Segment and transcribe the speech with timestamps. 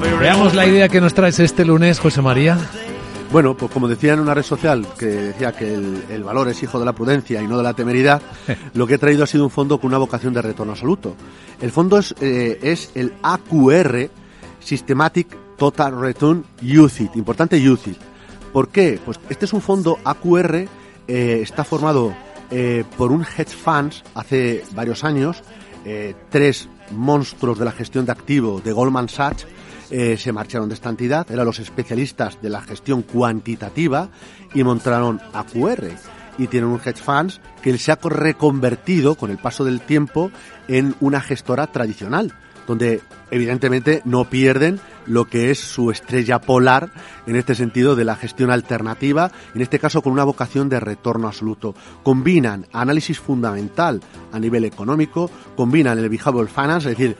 [0.00, 2.58] Veamos la idea que nos traes este lunes, José María.
[3.30, 6.78] Bueno, pues como decía en una red social que decía que el, valor es hijo
[6.78, 8.22] de la prudencia y no de la temeridad,
[8.74, 11.14] lo que he traído ha sido un fondo con una vocación de retorno absoluto.
[11.60, 14.10] El fondo es, eh, es el AQR,
[14.60, 17.98] Systematic Total Return UCIT, importante UCIT.
[18.52, 18.98] ¿Por qué?
[19.04, 20.68] Pues este es un fondo AQR, eh,
[21.42, 22.14] está formado
[22.50, 25.42] eh, por un hedge funds hace varios años,
[26.28, 29.46] tres monstruos de la gestión de activo de Goldman Sachs,
[29.90, 34.10] eh, se marcharon de esta entidad, eran los especialistas de la gestión cuantitativa
[34.54, 35.90] y montaron AQR.
[36.38, 40.30] Y tienen un hedge funds que se ha reconvertido con el paso del tiempo
[40.68, 42.32] en una gestora tradicional,
[42.66, 46.90] donde evidentemente no pierden lo que es su estrella polar
[47.26, 51.26] en este sentido de la gestión alternativa, en este caso con una vocación de retorno
[51.26, 51.74] absoluto.
[52.02, 54.00] Combinan análisis fundamental
[54.32, 57.16] a nivel económico, combinan el behavioral finance, es decir,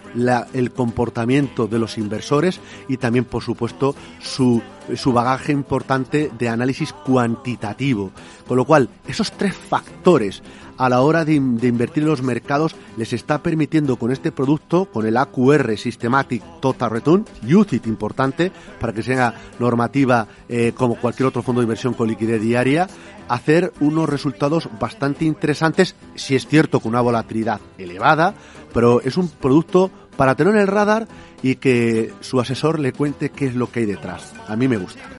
[0.52, 4.62] el comportamiento de los inversores y también, por supuesto, su,
[4.95, 8.12] su bagaje importante de análisis cuantitativo.
[8.46, 10.43] Con lo cual, esos tres factores
[10.79, 15.07] a la hora de, invertir en los mercados les está permitiendo con este producto, con
[15.07, 21.43] el AQR Systematic Total Return, UCIT importante para que sea normativa eh, como cualquier otro
[21.43, 22.88] fondo de inversión con liquidez diaria,
[23.29, 28.34] hacer unos resultados bastante interesantes, si es cierto con una volatilidad elevada,
[28.73, 31.06] pero es un producto para tener en el radar
[31.43, 34.34] y que su asesor le cuente qué es lo que hay detrás.
[34.49, 35.02] A mí me gusta.